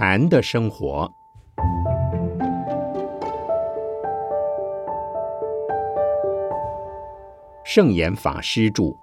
[0.00, 1.12] 禅的生活，
[7.64, 8.94] 圣严法师著。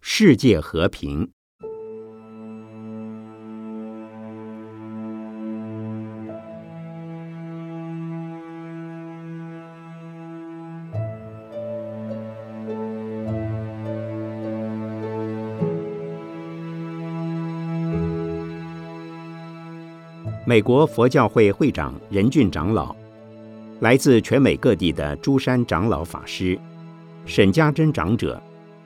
[0.00, 1.30] 世界和平。
[20.54, 22.94] 美国佛教会会长仁俊长老，
[23.80, 26.56] 来自全美各地的诸山长老法师，
[27.26, 28.40] 沈家珍长者，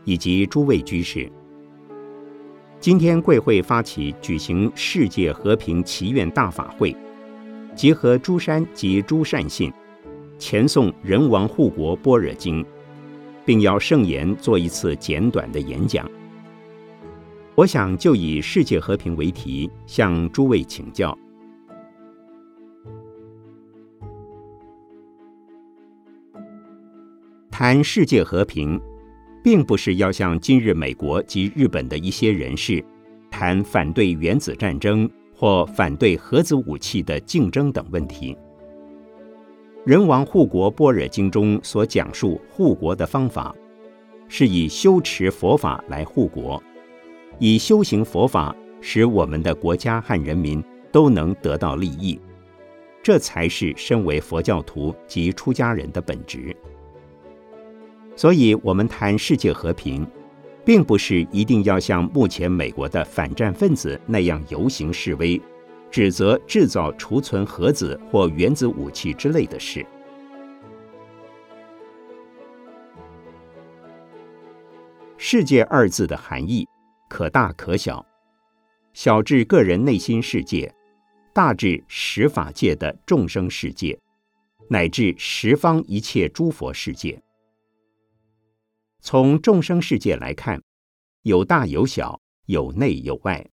[0.07, 1.31] 以及诸位居士，
[2.81, 6.97] 今天贵会发起举行世界和平祈愿大法会，
[7.77, 9.71] 结合诸山及诸善信，
[10.39, 12.65] 前诵人王护国般若经，
[13.45, 16.11] 并要圣言做一次简短的演讲。
[17.55, 21.15] 我想就以世界和平为题，向诸位请教。
[27.61, 28.81] 谈世界和平，
[29.43, 32.81] 并不是要像今日美国及日本的一些人士
[33.33, 38.39] 谈反对原子战争或反对核子武器的竞争等问题。
[39.85, 43.53] 人王护国般若经中所讲述护国的方法，
[44.29, 46.63] 是以修持佛法来护国，
[47.41, 52.21] 以修行佛法使我们的国家和人民都能得到利益，
[53.03, 56.57] 这才是身为佛教徒及出家人的本质。
[58.19, 60.05] 所以，我们谈世界和平，
[60.65, 65.41] 并不是一定要像目前美国的反战分子那样游行示威，
[65.89, 69.87] 指责制造、储存核子或原子武器之类的事。
[75.17, 76.67] 世界二字的含义，
[77.09, 78.05] 可大可小，
[78.95, 80.75] 小至个人内心世界，
[81.33, 83.97] 大至十法界的众生世界，
[84.69, 87.17] 乃至十方一切诸佛世界。
[89.01, 90.63] 从众生世界来看，
[91.23, 93.49] 有大有小，有内有外。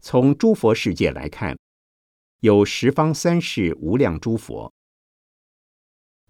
[0.00, 1.58] 从诸佛世界来看，
[2.40, 4.72] 有十方三世无量诸佛。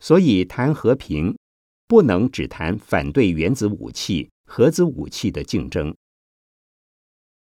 [0.01, 1.37] 所以谈和平，
[1.87, 5.95] 不能只谈反对原子武器、核子武器的竞争。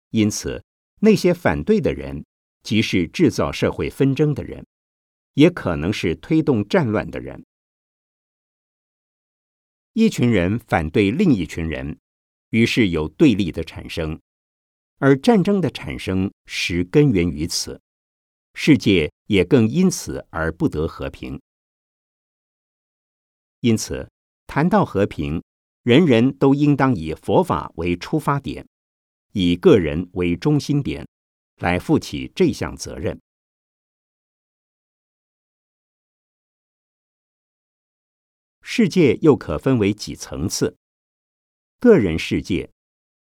[0.10, 0.64] 因此，
[1.00, 2.26] 那些反对的人，
[2.62, 4.66] 即是制造社会纷争的人，
[5.34, 7.46] 也可能是推动战乱的人。
[10.00, 11.98] 一群人反对另一群人，
[12.52, 14.22] 于是有对立的产生，
[15.00, 17.82] 而战争的产生实根源于此，
[18.54, 21.42] 世界也更因此而不得和平。
[23.62, 24.08] 因此，
[24.46, 25.42] 谈到和平，
[25.82, 28.68] 人人都应当以佛法为出发点，
[29.32, 31.08] 以个人为中心点，
[31.56, 33.20] 来负起这项责任。
[38.70, 40.76] 世界又可分为几层次：
[41.80, 42.70] 个人世界、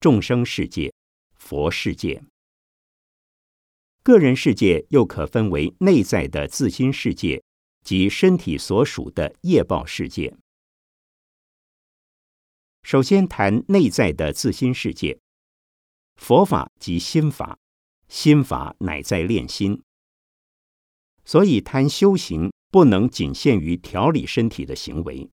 [0.01, 0.95] 众生世界、
[1.35, 2.25] 佛世界。
[4.03, 7.45] 个人世界又可分为内在的自心世界
[7.85, 10.35] 及身体所属的业报世界。
[12.83, 15.21] 首先谈内在的自心世界，
[16.17, 17.59] 佛法即心法，
[18.09, 19.83] 心法乃在练心，
[21.27, 22.51] 所以谈修行。
[22.71, 25.29] 不能仅限于调理身体的行为。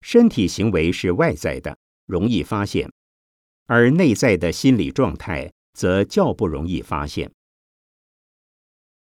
[0.00, 2.90] 身体行为是外在的，容易发现；
[3.66, 7.32] 而内在的心理状态则较不容易发现。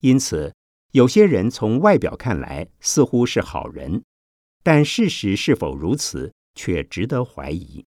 [0.02, 0.54] 因此，
[0.92, 4.04] 有些人从外表看来似乎是好人，
[4.62, 7.84] 但事实是否如此，却值得怀疑。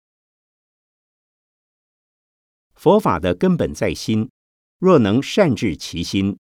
[2.75, 4.31] 佛法的根本在心，
[4.79, 6.39] 若能善治其心。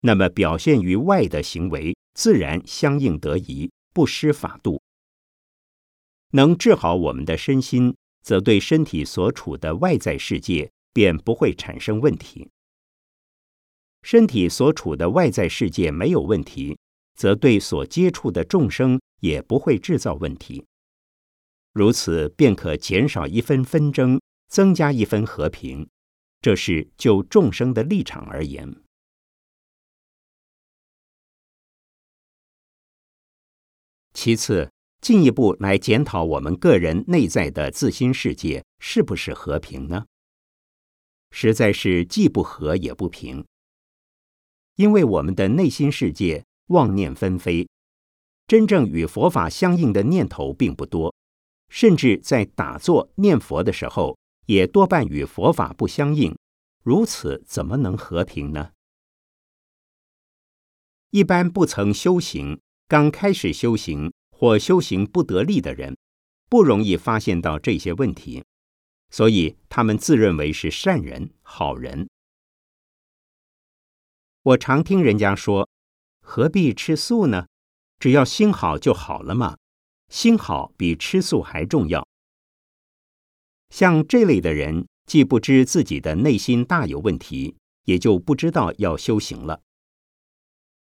[0.00, 4.80] 那么表现于外的行为，自然相应得宜，不失法度。
[6.32, 12.48] 能治好我们的身心，则对身体所处的外在世界便不会产生问题。
[14.02, 16.78] 身体所处的外在世界没有问题，
[17.16, 20.64] 则对所接触的众生也不会制造问题。
[21.72, 25.88] 如此便可减少一分纷争，增加一分和平。
[26.40, 28.76] 这是就众生的立场而言。
[34.20, 34.68] 其次，
[35.00, 40.06] 进一步来检讨我们个人内在的自心世界是不是和平呢？
[41.30, 43.46] 实在是既不和也不平。
[44.74, 47.68] 因为我们的内心世界妄念纷飞，
[48.48, 51.14] 真正与佛法相应的念头并不多，
[51.68, 56.36] 甚至在打坐念佛的时候，也多半与佛法不相应。
[56.82, 58.72] 如此怎么能和平呢？
[61.10, 65.94] 一般不曾修行、刚开始修行或修行不得力的人，
[66.48, 68.42] 不容易发现到这些问题，
[69.10, 72.08] 所以他们自认为是善人、好人。
[74.40, 75.68] 我常听人家说
[76.24, 77.46] ：“何必吃素呢？
[77.98, 79.58] 只要心好就好了嘛。
[80.08, 82.08] 心好比吃素还重要。”
[83.68, 89.60] 像这类的人，既不知自己的内心大有问题，也就不知道要修行了。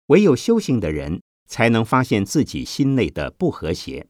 [0.06, 1.22] 唯有修行的人，
[1.52, 4.08] 才能发现自己心内的不和谐。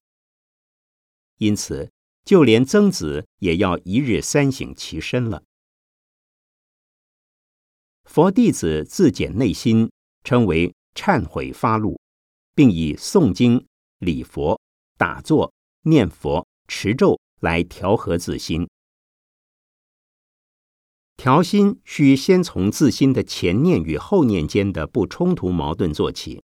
[1.38, 1.90] 因此，
[2.24, 5.42] 就连曾子也要一日三省其身了。
[8.04, 9.90] 佛弟子自检内心，
[10.22, 11.98] 称为忏悔发露，
[12.54, 13.66] 并以诵经、
[13.98, 14.60] 礼佛、
[14.96, 18.68] 打坐、念佛、持咒来调和自心。
[21.16, 26.40] 调心需先从自心的前念与后念间的不冲突矛盾做起，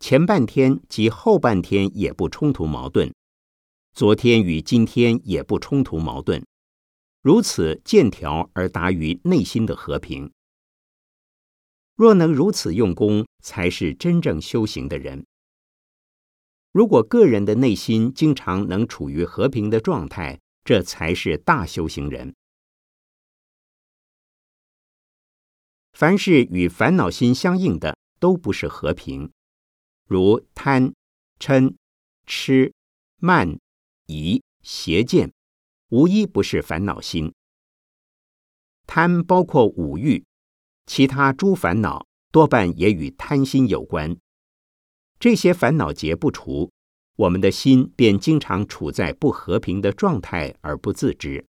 [0.00, 3.12] 前半天及后半天也不冲突矛盾，
[3.92, 6.44] 昨天与今天也不冲突矛盾，
[7.20, 10.32] 如此渐调而达于内心的和平。
[11.96, 15.26] 若能如此用功，才是真正修行的人。
[16.70, 22.34] 如果个人的内心经常能处于和平的状态，这才是大修行人。
[25.92, 29.32] 凡是与烦恼心相应的，都不是和平，
[30.08, 30.94] 如贪、
[31.38, 31.76] 嗔、
[32.24, 32.72] 痴、
[33.18, 33.58] 慢、
[34.06, 35.34] 疑、邪见，
[35.90, 37.34] 无一不是烦恼心。
[38.86, 40.24] 贪包括五欲。
[40.86, 44.16] 其他诸烦恼多半也与贪心有关，
[45.20, 46.72] 这些烦恼结不除，
[47.16, 51.44] 我们的心便经常处在不和平的状态而不自知。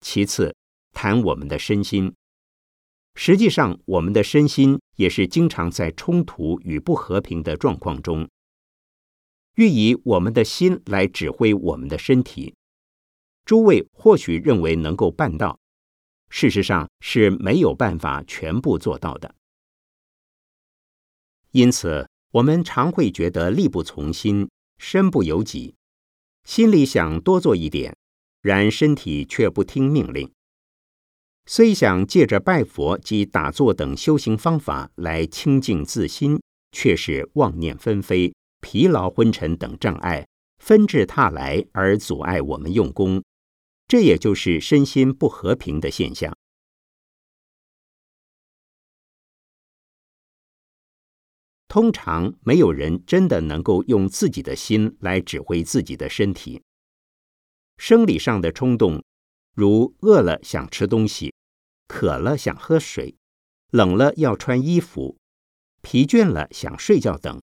[0.00, 0.54] 其次，
[0.92, 2.14] 谈我们的身心，
[3.14, 8.28] 实际上我们的身心也是经常在冲突与不和平的状况中，
[9.56, 12.54] 欲以我们的心来指挥我们的身体。
[13.44, 15.58] 诸位或许认为能够办到，
[16.30, 19.34] 事实上是没有办法全部做到的。
[21.50, 24.48] 因此，我们常会觉得力不从心，
[24.78, 25.74] 身不由己，
[26.44, 27.94] 心里想多做一点，
[28.40, 30.32] 然身体却不听命令。
[31.46, 36.40] 虽想借着拜佛及打坐等修行方法来清净自心，
[36.70, 40.26] 却是妄念纷飞、疲劳昏沉等障碍
[40.58, 43.22] 纷至沓来，而阻碍我们用功。
[43.88, 46.32] 这也就是身心不和平的现象。
[51.68, 56.62] 通常没有人真的能够用自己的心来指挥自己的身体。
[57.78, 59.02] 生理上的冲动，
[59.54, 61.34] 如饿了想吃东西，
[61.86, 63.16] 渴了想喝水，
[63.70, 65.18] 冷了要穿衣服，
[65.82, 67.42] 疲倦了想睡觉等，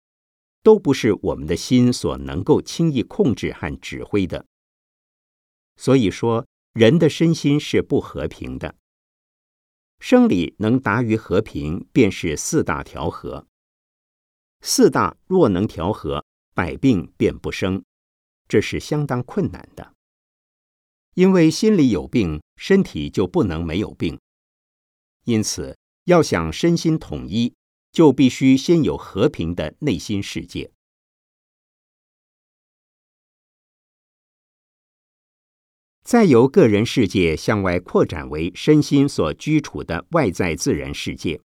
[0.61, 4.45] 都不是我们的心所能够轻易控制和指挥的。
[5.77, 8.75] 所以说，人的身心是不和平的。
[9.99, 13.47] 生理能达于和平，便是四大调和。
[14.61, 17.83] 四大若能调和，百病便不生，
[18.47, 19.94] 这是相当困难的。
[21.15, 24.19] 因为心里有病，身体就不能没有病。
[25.23, 27.53] 因此，要想身心统一，
[27.93, 30.69] 就必须先有和平的内心世界。
[36.03, 41.39] 再由个人世界向外扩展为身心所居处的外在自然世界。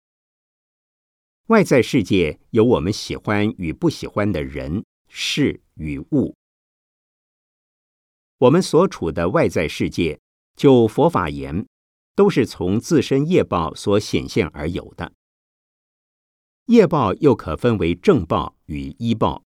[1.49, 6.38] 外在世界有我们喜欢与不喜欢的人事与物。
[8.39, 10.21] 我们所处的外在世界，
[10.55, 11.67] 就佛法言，
[12.15, 15.13] 都是从自身业报所显现而有的。
[16.67, 19.43] 业报又可分为正报与依报。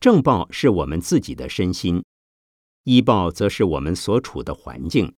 [0.00, 2.04] 正报是我们自己的身心。
[2.84, 5.14] 医报则是我们所处的环境。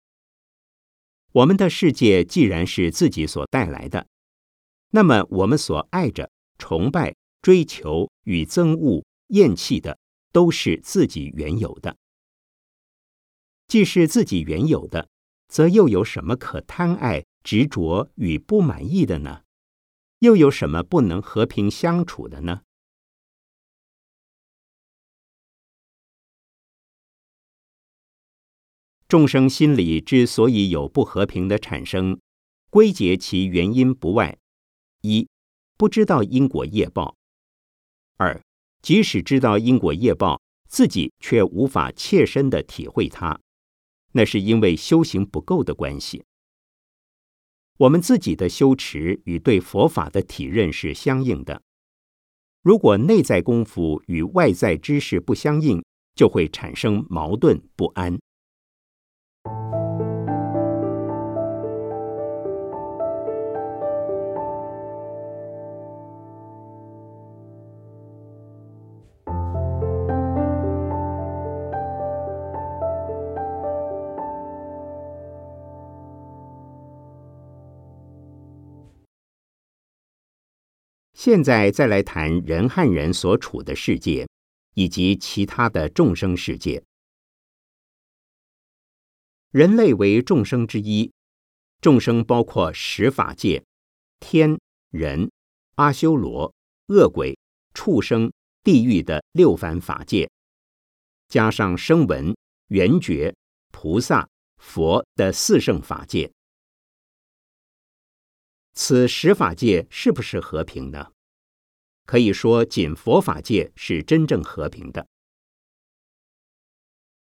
[1.31, 4.07] 我们的世界既然是自己所带来的，
[4.91, 9.97] 那么我们所爱着、崇拜、追求与憎恶、厌弃的，
[10.31, 11.95] 都是自己原有的。
[13.69, 15.07] 既是自己原有的，
[15.47, 19.43] 则又有什么可贪爱、执着与不满意的呢？
[20.19, 22.63] 又有什么不能和平相处的呢？
[29.07, 32.19] 众生心里之所以有不和平的产生，
[32.71, 34.39] 归结其原因不外：
[35.01, 35.29] 一、
[35.77, 37.15] 不知道因果业报；
[38.17, 38.41] 二、
[38.81, 43.39] 即使知道因果业报，自己却无法切身的体会它，
[44.11, 46.23] 那是因为修行不够的关系。
[47.77, 51.61] 我们自己的修持与对佛法的体认是相应的。
[52.61, 55.81] 如果内在功夫与外在知识不相应，
[56.13, 58.19] 就会产生矛盾不安。
[81.21, 84.25] 现在再来谈人和人所处的世界，
[84.75, 86.81] 以及其他的众生世界。
[89.51, 91.11] 人类为众生之一，
[91.81, 93.61] 众生包括十法界、
[94.21, 94.57] 天、
[94.91, 95.29] 人、
[95.75, 96.53] 阿修罗、
[96.87, 97.37] 恶鬼、
[97.73, 98.31] 畜生、
[98.63, 100.31] 地狱的六凡法界，
[101.27, 102.33] 加上声闻、
[102.69, 103.35] 缘觉、
[103.71, 104.25] 菩萨、
[104.57, 106.31] 佛的四圣法界。
[108.73, 111.11] 此十法界是不是和平呢？
[112.05, 115.07] 可以说，仅佛法界是真正和平的。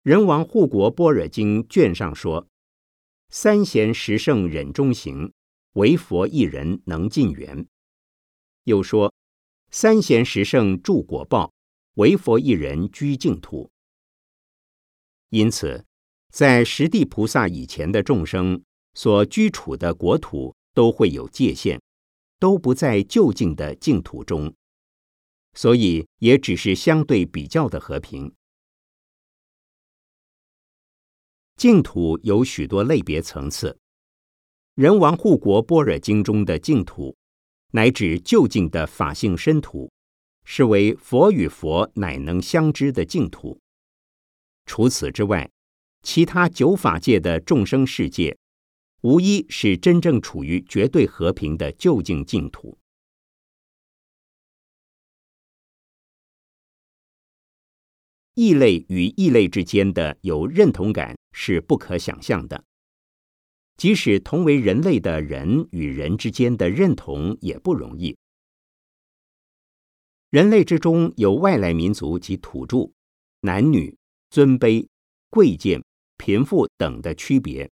[0.01, 2.47] 人王护国般若经卷上说
[3.29, 5.31] ：“三贤十圣忍中行，
[5.73, 7.65] 唯佛一人能尽缘。”
[8.65, 9.13] 又说
[9.71, 11.53] ：“三贤十圣住果报，
[11.93, 13.71] 唯佛一人居净土。”
[15.29, 15.85] 因此，
[16.29, 18.61] 在十地菩萨以前的众生
[18.93, 20.53] 所居处的国土。
[20.73, 21.79] 都会有界限，
[22.39, 24.53] 都不在就近的净土中，
[25.53, 28.33] 所以也只是相对比较的和平。
[31.55, 33.77] 净土有许多类别层次，
[34.75, 37.15] 人王护国般若经中的净土，
[37.71, 39.91] 乃指就近的法性身土，
[40.43, 43.59] 是为佛与佛乃能相知的净土。
[44.65, 45.49] 除此之外，
[46.01, 48.37] 其他九法界的众生世界。
[49.03, 52.77] 无疑是真正处于绝对和平的就近净土。
[58.33, 62.63] 异类与异类之间的有认同感是不可想象的，
[63.75, 68.15] 即使同为人类的人与人之间的认同也不容易。
[70.29, 72.89] 人类之中有外来民族及土著，
[73.41, 73.97] 男女、
[74.29, 74.87] 尊卑、
[75.29, 75.83] 贵贱、
[76.17, 77.69] 贫富等的区别。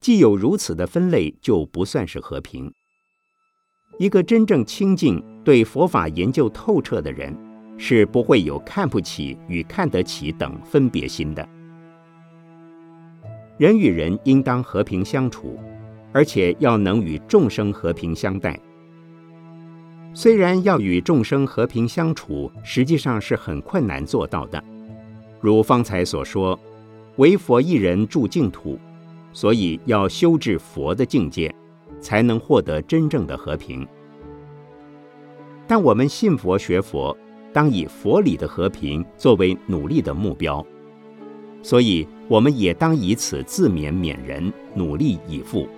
[0.00, 2.72] 既有如此的分类，就不算是和平。
[3.98, 7.36] 一个真正清净、对佛法研究透彻的人，
[7.76, 11.46] 是不会有看不起与看得起等分别心的。
[13.56, 15.58] 人与人应当和平相处，
[16.12, 18.58] 而且要能与众生和平相待。
[20.14, 24.62] 虽然要与众生和平相处，实际上是很困难做到的。
[25.40, 26.58] 如方才所说，
[27.16, 28.78] 唯佛一人住净土。
[29.38, 31.54] 所以要修至佛的境界，
[32.00, 33.86] 才能获得真正的和平。
[35.64, 37.16] 但我们信佛学佛，
[37.52, 40.66] 当以佛理的和平作为努力的目标，
[41.62, 45.68] 所以我们也当以此自勉勉人，努力以赴。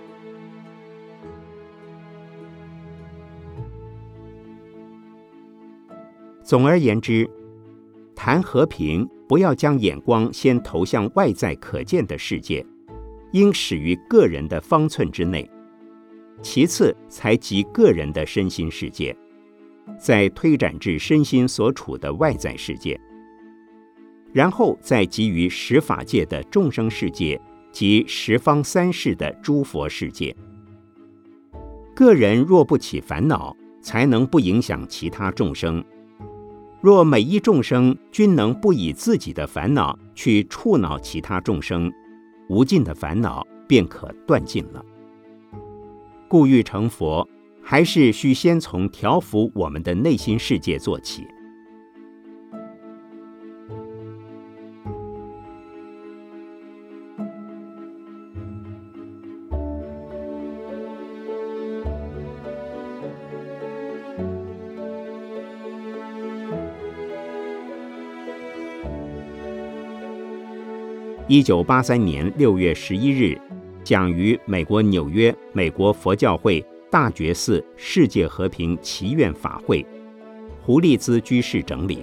[6.43, 7.29] 总而言之，
[8.15, 12.65] 谈和平，不要将眼光先投向外在可见的世界。
[13.33, 15.49] 应始于个人的方寸之内，
[16.43, 19.17] 其次才及个人的身心世界，
[19.99, 22.99] 再推展至身心所处的外在世界，
[24.33, 30.35] 然后再给予十法界的众生世界及十方三世的诸佛世界。
[31.95, 35.85] 个人若不起烦恼，才能不影响其他众生。
[36.81, 41.93] 若每一众生均能不以自己的烦恼去触恼其他众生。
[42.51, 44.85] 无尽的烦恼便可断尽了。
[46.29, 47.27] 故欲成佛，
[47.63, 51.25] 还是需先从调伏我们的内心世界做起。
[71.33, 73.41] 一九八三年六月十一日，
[73.85, 76.61] 讲于美国纽约美国佛教会
[76.91, 79.87] 大觉寺世界和平祈愿法会，
[80.61, 82.01] 胡利兹居士整理。